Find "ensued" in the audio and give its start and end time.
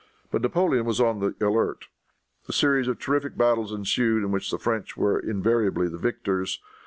3.71-4.23